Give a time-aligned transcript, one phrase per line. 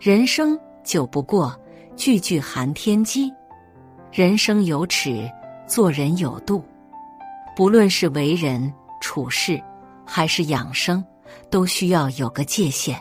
[0.00, 1.54] 人生久不过，
[1.94, 3.30] 句句寒天机。
[4.10, 5.30] 人生有尺，
[5.66, 6.64] 做人有度。
[7.54, 8.72] 不论是为人
[9.02, 9.62] 处事，
[10.06, 11.04] 还是养生，
[11.50, 12.98] 都需要有个界限。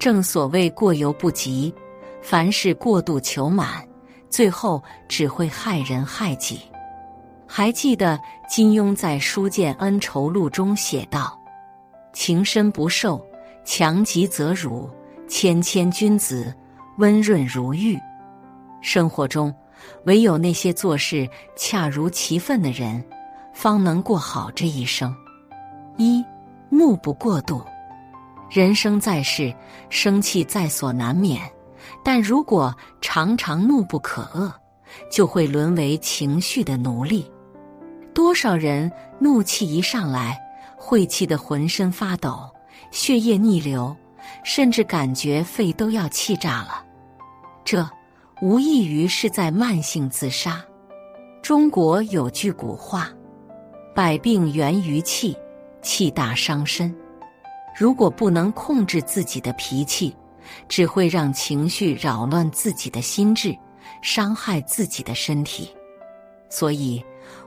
[0.00, 1.72] 正所谓过犹不及，
[2.20, 3.86] 凡事过度求满，
[4.28, 6.58] 最后只会害人害己。
[7.46, 11.40] 还记得金庸在《书剑恩仇录》中写道
[12.12, 13.24] ：“情深不寿，
[13.64, 14.90] 强极则辱。”
[15.30, 16.52] 谦谦君子，
[16.98, 17.96] 温润如玉。
[18.80, 19.54] 生活中，
[20.04, 23.02] 唯有那些做事恰如其分的人，
[23.54, 25.14] 方能过好这一生。
[25.96, 26.22] 一
[26.68, 27.64] 怒不过度。
[28.50, 29.54] 人生在世，
[29.88, 31.40] 生气在所难免，
[32.04, 34.52] 但如果常常怒不可遏，
[35.12, 37.30] 就会沦为情绪的奴隶。
[38.12, 40.36] 多少人怒气一上来，
[40.76, 42.50] 会气得浑身发抖，
[42.90, 43.96] 血液逆流。
[44.42, 46.84] 甚至感觉肺都要气炸了，
[47.64, 47.88] 这
[48.40, 50.64] 无异于是在慢性自杀。
[51.42, 53.10] 中国有句古话
[53.94, 55.36] ：“百病源于气，
[55.82, 56.94] 气大伤身。”
[57.76, 60.14] 如果不能控制自己的脾气，
[60.68, 63.56] 只会让情绪扰乱自己的心智，
[64.02, 65.70] 伤害自己的身体。
[66.50, 67.02] 所以，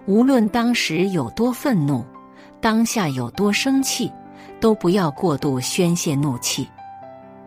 [0.05, 2.03] 无论当时有多愤怒，
[2.61, 4.11] 当下有多生气。
[4.63, 6.65] 都不要过度宣泄怒气，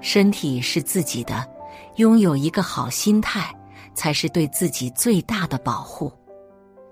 [0.02, 1.48] 身体是自己的，
[1.94, 3.50] 拥有一个好心态
[3.94, 6.12] 才是对自己最大的保护。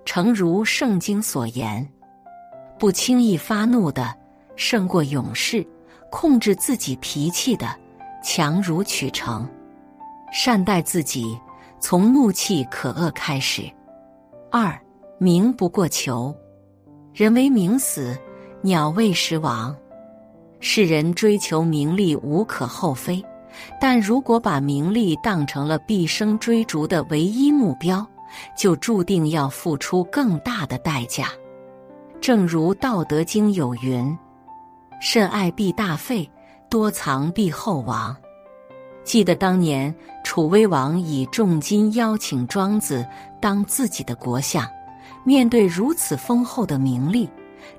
[0.06, 1.86] 诚如圣经所言，
[2.78, 4.16] 不轻易发怒的
[4.56, 5.62] 胜过勇士，
[6.10, 7.78] 控制自己脾气的
[8.22, 9.46] 强如取成。
[10.32, 11.38] 善待自己，
[11.78, 13.70] 从怒气可遏开始。
[14.50, 14.74] 二
[15.18, 16.34] 名不过求，
[17.12, 18.18] 人为名死，
[18.62, 19.76] 鸟为食亡。
[20.66, 23.22] 世人追求名利无可厚非，
[23.78, 28.04] 但如果把名利当成了毕生追逐的唯一目标，
[28.56, 31.28] 就注定要付出更大的代价。
[32.18, 34.18] 正如《道德经》有云
[35.02, 36.28] ：“甚爱必大费，
[36.70, 38.16] 多藏必厚亡。”
[39.04, 43.06] 记得当年楚威王以重金邀请庄子
[43.38, 44.66] 当自己的国相，
[45.24, 47.28] 面对如此丰厚的名利，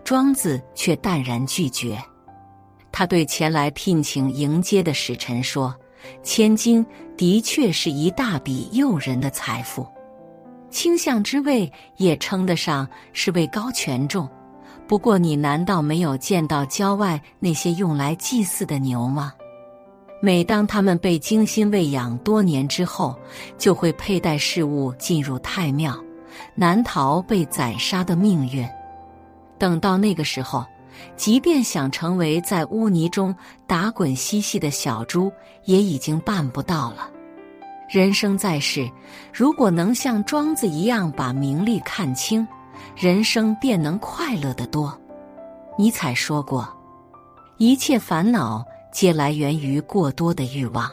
[0.03, 1.99] 庄子却淡然拒绝。
[2.97, 5.75] 他对前来聘请迎接的使臣说
[6.23, 6.83] ：“千金
[7.17, 9.85] 的确是一大笔诱人的财富，
[10.69, 14.29] 卿相之位也称得上是位高权重。
[14.87, 19.33] 不过，你难道没有见到郊外那些用来祭祀的牛吗？
[20.21, 23.13] 每当他们被精心喂养多年之后，
[23.57, 25.93] 就会佩戴饰物进入太庙，
[26.55, 28.65] 难逃被宰杀的命运。
[29.59, 30.65] 等到那个时候。”
[31.15, 33.35] 即便想成为在污泥中
[33.67, 35.31] 打滚嬉戏的小猪，
[35.65, 37.09] 也已经办不到了。
[37.89, 38.89] 人生在世，
[39.33, 42.45] 如果能像庄子一样把名利看清，
[42.95, 44.99] 人生便能快乐得多。
[45.77, 46.67] 尼采说过
[47.57, 50.89] ：“一切烦恼皆来源于过多的欲望。”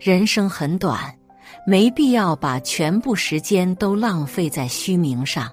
[0.00, 1.14] 人生很短，
[1.66, 5.50] 没必要把全部时间都浪费在虚名上，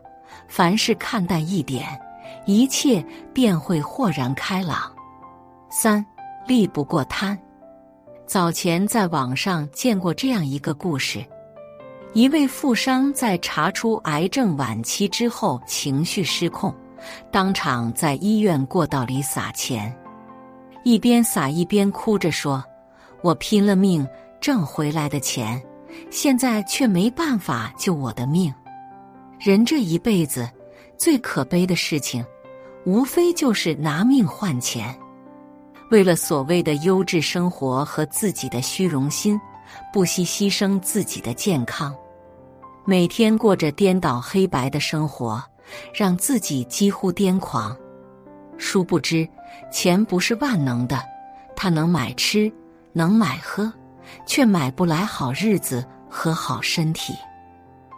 [0.47, 1.85] 凡事看淡一点。
[2.45, 4.91] 一切便会豁然开朗。
[5.69, 6.05] 三，
[6.47, 7.37] 利不过贪。
[8.25, 11.23] 早前在网上见过这样一个故事：
[12.13, 16.73] 一位富商在查出癌症晚期之后，情绪失控，
[17.31, 19.95] 当场在医院过道里撒钱，
[20.83, 22.63] 一边撒一边哭着说
[23.21, 24.07] ：“我拼了命
[24.39, 25.61] 挣回来的钱，
[26.09, 28.53] 现在却没办法救我的命。
[29.39, 30.49] 人这一辈子
[30.97, 32.25] 最可悲的事情。”
[32.85, 34.95] 无非就是拿命换钱，
[35.89, 39.41] 为了所谓的优质生活和自己的虚荣心，
[39.91, 41.95] 不惜牺牲自己的健康，
[42.85, 45.43] 每天过着颠倒黑白的生活，
[45.95, 47.75] 让自己几乎癫狂。
[48.59, 49.27] 殊不知，
[49.71, 51.01] 钱不是万能的，
[51.55, 52.53] 它能买吃，
[52.93, 53.73] 能买喝，
[54.27, 57.15] 却买不来好日子和好身体。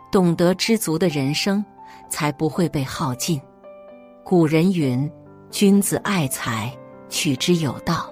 [0.09, 1.63] 懂得知足的人生，
[2.09, 3.41] 才不会被耗尽。
[4.23, 5.09] 古人云
[5.49, 6.75] ：“君子爱财，
[7.09, 8.11] 取之有道。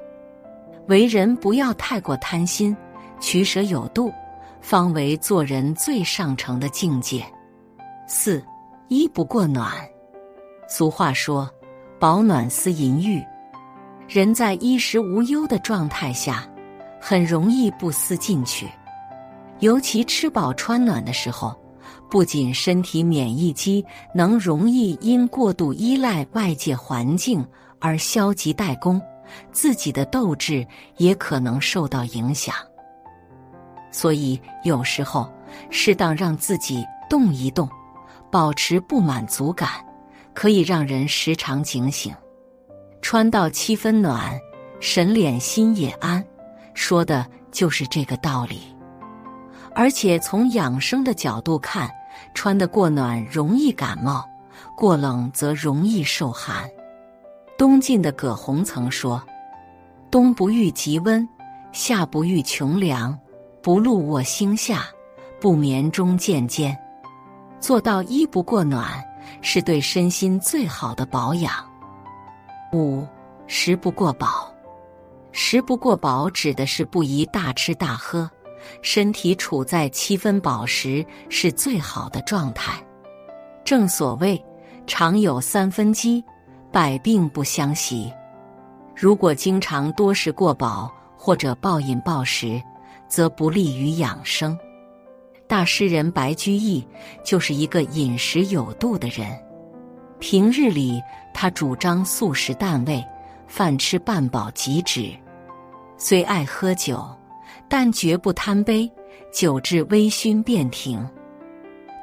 [0.87, 2.75] 为人不要太过贪心，
[3.19, 4.13] 取舍有度，
[4.61, 7.25] 方为做人最上乘的境界。”
[8.07, 8.43] 四
[8.87, 9.71] 衣不过暖。
[10.67, 11.49] 俗话说
[11.99, 13.21] ：“保暖思淫欲。”
[14.07, 16.47] 人在衣食无忧的状态下，
[17.01, 18.67] 很容易不思进取，
[19.59, 21.59] 尤其吃饱穿暖的时候。
[22.15, 27.45] 不仅身体免疫机能容易因过度依赖外界环境
[27.77, 29.01] 而消极怠工，
[29.51, 30.65] 自己的斗志
[30.95, 32.55] 也可能受到影响。
[33.91, 35.29] 所以有时候
[35.69, 37.67] 适当让自己动一动，
[38.31, 39.71] 保持不满足感，
[40.33, 42.15] 可以让人时常警醒。
[43.01, 44.39] 穿到七分暖，
[44.79, 46.25] 神脸心也安，
[46.73, 48.61] 说的就是这个道理。
[49.77, 51.91] 而且从养生的角度看，
[52.33, 54.27] 穿得过暖容易感冒，
[54.75, 56.69] 过冷则容易受寒。
[57.57, 59.23] 东晋的葛洪曾说
[60.11, 61.27] ：“冬不遇极温，
[61.71, 63.17] 夏不遇穷凉，
[63.61, 64.85] 不露卧星下，
[65.39, 66.77] 不眠中见坚。”
[67.59, 69.03] 做到衣不过暖，
[69.41, 71.53] 是对身心最好的保养。
[72.73, 73.07] 五
[73.47, 74.53] 食不过饱，
[75.31, 78.29] 食不过饱指的是不宜大吃大喝，
[78.85, 82.79] 身体处在七分饱时是最好的状态。
[83.63, 84.39] 正所谓
[84.85, 86.23] “常有三分饥”。
[86.71, 88.11] 百病不相袭，
[88.93, 92.61] 如果经常多食过饱或者暴饮暴食，
[93.07, 94.57] 则不利于养生。
[95.47, 96.85] 大诗人白居易
[97.23, 99.39] 就是一个饮食有度的人。
[100.19, 101.01] 平日里，
[101.33, 103.01] 他主张素食淡味，
[103.47, 105.09] 饭吃半饱即止。
[105.97, 107.07] 虽爱喝酒，
[107.67, 108.89] 但绝不贪杯，
[109.31, 111.07] 酒至微醺便停。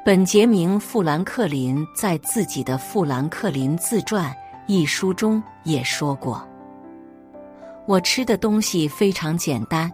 [0.05, 4.29] 本杰明·富兰克林在自己的《富兰克林自传》。
[4.65, 6.41] 一书中也说过，
[7.85, 9.91] 我吃的东西非常简单，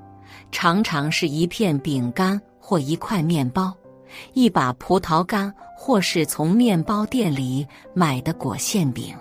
[0.52, 3.76] 常常是一片饼干或一块面包，
[4.34, 9.16] 一把葡萄干，或是从面包店里买的果馅饼。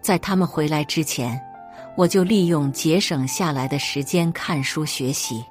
[0.00, 1.40] 在他们回来之前，
[1.96, 5.44] 我就利用节省下来的时间看书学习。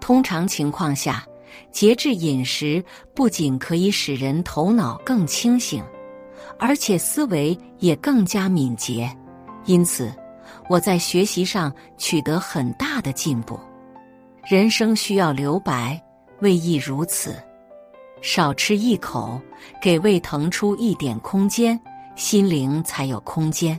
[0.00, 1.24] 通常情况下，
[1.70, 2.82] 节制饮食
[3.14, 5.82] 不仅可以使人头脑更清醒。
[6.58, 9.08] 而且思维也更加敏捷，
[9.64, 10.12] 因此
[10.68, 13.58] 我在学习上取得很大的进步。
[14.44, 16.00] 人生需要留白，
[16.40, 17.36] 胃亦如此。
[18.22, 19.40] 少吃一口，
[19.80, 21.78] 给胃腾出一点空间，
[22.16, 23.78] 心灵才有空间。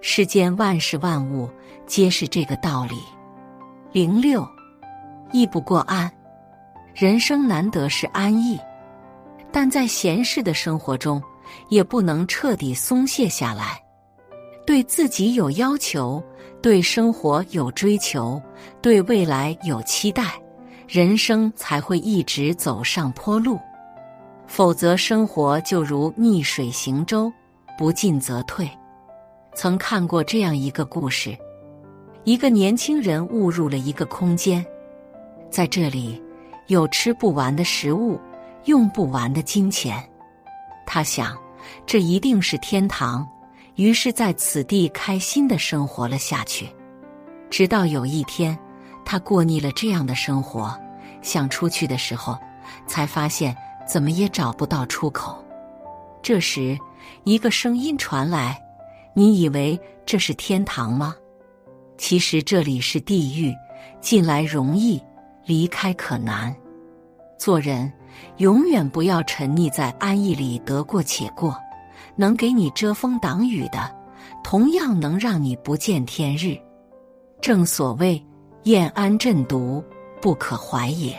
[0.00, 1.50] 世间万事万物
[1.84, 2.96] 皆是这个道理。
[3.90, 4.46] 零六，
[5.32, 6.10] 亦不过安。
[6.94, 8.58] 人生难得是安逸，
[9.52, 11.22] 但在闲适的生活中。
[11.70, 13.82] 也不能彻底松懈下来，
[14.66, 16.22] 对自己有要求，
[16.60, 18.38] 对生活有追求，
[18.82, 20.34] 对未来有期待，
[20.86, 23.58] 人生才会一直走上坡路。
[24.46, 27.32] 否则，生活就如逆水行舟，
[27.78, 28.68] 不进则退。
[29.54, 31.34] 曾看过这样一个故事：
[32.24, 34.62] 一个年轻人误入了一个空间，
[35.50, 36.22] 在这里
[36.66, 38.20] 有吃不完的食物，
[38.64, 40.02] 用不完的金钱。
[40.86, 41.36] 他想，
[41.86, 43.26] 这一定是天堂，
[43.76, 46.68] 于是在此地开心的生活了下去。
[47.50, 48.58] 直到有一天，
[49.04, 50.78] 他过腻了这样的生活，
[51.22, 52.38] 想出去的时候，
[52.86, 53.56] 才发现
[53.86, 55.42] 怎么也找不到出口。
[56.22, 56.78] 这时，
[57.24, 58.60] 一个声音传来
[59.14, 61.14] ：“你以为这是天堂吗？
[61.96, 63.54] 其实这里是地狱，
[64.00, 65.02] 进来容易，
[65.48, 66.54] 离开可难。
[67.36, 67.92] 做人。”
[68.38, 71.56] 永远不要沉溺在安逸里得过且过，
[72.16, 73.94] 能给你遮风挡雨的，
[74.42, 76.56] 同样能让你不见天日。
[77.40, 78.20] 正所谓
[78.64, 79.84] “厌安阵独，
[80.20, 81.16] 不可怀也”。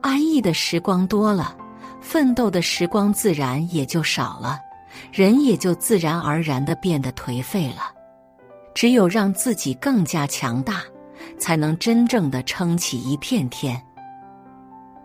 [0.00, 1.56] 安逸的时光多了，
[2.00, 4.60] 奋斗的时光自然也就少了，
[5.12, 7.92] 人也就自然而然的变得颓废了。
[8.74, 10.82] 只有让自己更加强大，
[11.38, 13.80] 才能真正的撑起一片天。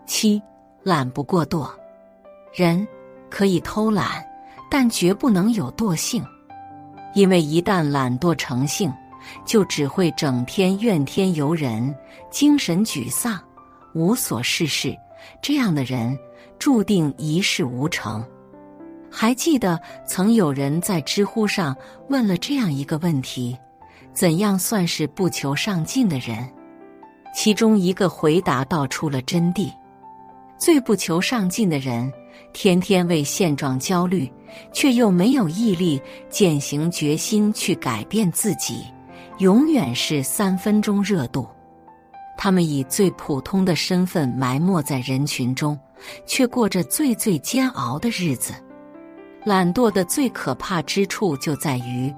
[0.06, 0.42] 七。
[0.84, 1.70] 懒不过惰，
[2.52, 2.84] 人
[3.30, 4.20] 可以偷懒，
[4.68, 6.26] 但绝不能有惰性，
[7.14, 8.92] 因为一旦懒惰成性，
[9.46, 11.94] 就只会整天怨天尤人，
[12.32, 13.40] 精神沮丧，
[13.94, 14.92] 无所事事。
[15.40, 16.18] 这样的人
[16.58, 18.26] 注定一事无成。
[19.08, 21.76] 还记得曾有人在知乎上
[22.08, 23.56] 问了这样一个问题：
[24.12, 26.48] 怎样算是不求上进的人？
[27.34, 29.72] 其中一个回答道出了真谛。
[30.58, 32.12] 最不求上进的人，
[32.52, 34.30] 天天为现状焦虑，
[34.72, 38.84] 却又没有毅力践行决心去改变自己，
[39.38, 41.48] 永远是三分钟热度。
[42.36, 45.78] 他们以最普通的身份埋没在人群中，
[46.26, 48.52] 却过着最最煎熬的日子。
[49.44, 52.14] 懒惰的最可怕之处就在于，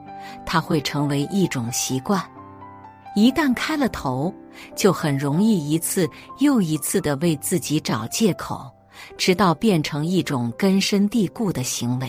[0.47, 2.23] 它会成为一种习惯。
[3.17, 4.35] 一旦开了头，
[4.75, 6.09] 就很容易一次
[6.41, 8.71] 又一次的为自己找借口，
[9.17, 12.09] 直到变成一种根深蒂固的行为。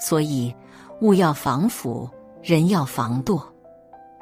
[0.00, 0.54] 所以，
[1.00, 2.08] 物要防腐，
[2.42, 3.40] 人要防惰。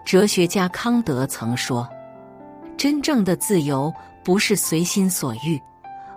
[0.04, 1.88] 哲学家康德曾说
[2.76, 3.92] ：“真正的自由
[4.24, 5.60] 不是随心所欲，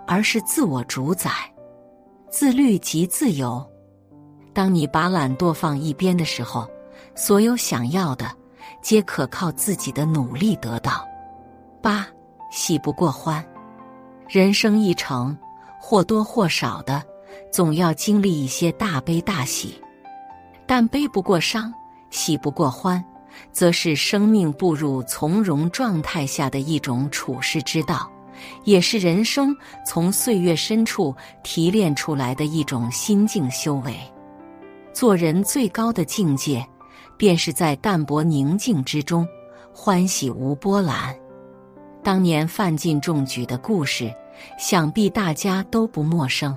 [0.06, 1.30] 而是自我主宰。
[2.30, 3.64] 自律即自由。
[4.52, 6.68] 当你把懒惰放一边的时候，
[7.14, 8.30] 所有想要的，
[8.82, 11.06] 皆可靠自己的努力得到。
[11.80, 12.06] 八
[12.50, 13.44] 喜不过欢，
[14.28, 15.36] 人生一程，
[15.80, 17.02] 或多或少的，
[17.50, 19.80] 总要经历一些大悲大喜，
[20.66, 21.72] 但悲不过伤，
[22.10, 23.02] 喜不过欢。
[23.50, 28.06] 则是生命步入从容状态下的一种处世之道，
[28.64, 29.56] 也是人生
[29.86, 33.96] 从岁月深处提炼出来的一种心境修为。
[34.92, 36.66] 做人最高的境界，
[37.16, 39.26] 便是在淡泊宁静之中，
[39.72, 41.14] 欢喜无波澜。
[42.02, 44.12] 当年范进中举的故事，
[44.58, 46.56] 想必大家都不陌生。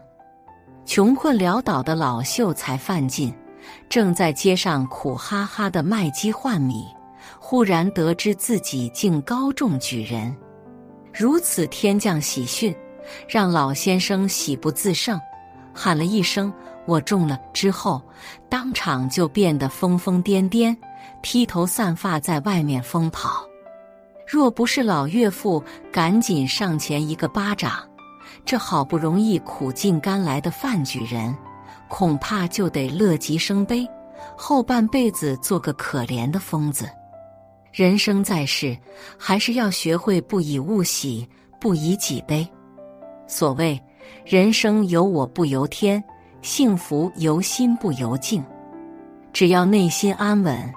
[0.86, 3.34] 穷困潦倒的老秀才范进。
[3.90, 6.86] 正在街上苦哈哈的卖鸡换米，
[7.40, 10.36] 忽然得知自己竟高中举人，
[11.12, 12.76] 如此天降喜讯，
[13.28, 15.20] 让老先生喜不自胜，
[15.74, 16.54] 喊了一声
[16.86, 18.02] “我中了”之后，
[18.50, 20.76] 当场就变得疯疯癫癫，
[21.22, 23.46] 披头散发在外面疯跑。
[24.28, 27.88] 若不是老岳父赶紧上前一个巴掌，
[28.44, 31.36] 这好不容易苦尽甘来的范举人。
[31.88, 33.88] 恐怕就得乐极生悲，
[34.36, 36.90] 后半辈子做个可怜的疯子。
[37.72, 38.76] 人生在世，
[39.20, 41.30] 还是要学会不以物喜，
[41.62, 42.46] 不以己悲。
[43.28, 43.80] 所谓
[44.26, 46.04] “人生由我不由天，
[46.46, 48.46] 幸福由心不由境”。
[49.34, 50.74] 只要内心安稳，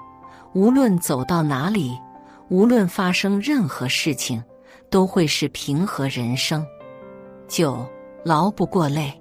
[0.53, 1.95] 无论走到哪里，
[2.49, 4.43] 无论发生任何事情，
[4.89, 6.65] 都会是平和人生。
[7.47, 7.85] 九，
[8.25, 9.13] 劳不过累。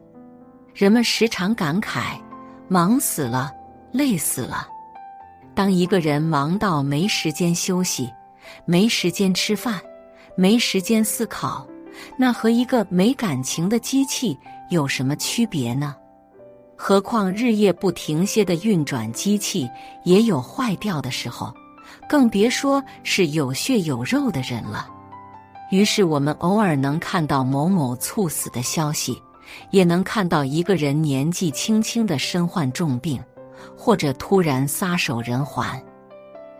[0.75, 2.19] 人们时常感慨：
[2.67, 3.53] 忙死了，
[3.93, 4.67] 累死了。
[5.55, 8.11] 当一个人忙到没时间休息、
[8.65, 9.79] 没时间吃饭、
[10.35, 11.69] 没时间思考，
[12.17, 14.39] 那和一个没感情的机器
[14.71, 15.95] 有什么区别呢？
[16.79, 19.69] 何况日夜不停歇的运转机器
[20.05, 21.53] 也有坏掉的时候，
[22.09, 24.89] 更别说是有血有肉的人了。
[25.71, 29.21] 于是，我们偶尔能看到某某猝死的消息。
[29.71, 33.19] 也能看到一个人年纪轻轻的身患重病，
[33.75, 35.67] 或者突然撒手人寰。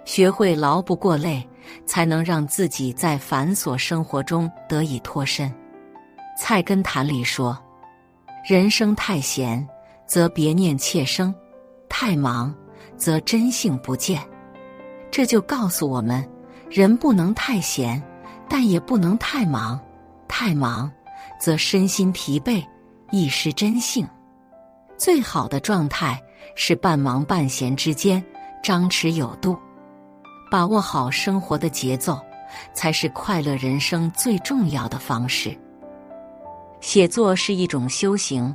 [0.07, 1.47] 学会劳不过累，
[1.85, 5.51] 才能让自己在繁琐生活中得以脱身。
[6.41, 7.59] 《菜根谭》里说
[8.49, 9.69] ：“人生太闲，
[10.09, 11.33] 则别念妾生；
[11.89, 12.53] 太忙，
[12.97, 14.21] 则真性不见。”
[15.13, 16.29] 这就告诉我们，
[16.69, 18.03] 人不能太闲，
[18.49, 19.79] 但也不能太忙。
[20.27, 20.91] 太忙，
[21.41, 22.65] 则身心疲惫。
[23.11, 24.07] 一失真性，
[24.99, 26.23] 最好的状态
[26.55, 28.23] 是半忙半闲之间，
[28.63, 29.57] 张弛有度，
[30.51, 32.21] 把握好生活的节奏，
[32.75, 35.59] 才是快乐人生最重要的方式。
[36.83, 38.55] 写作是一种修行，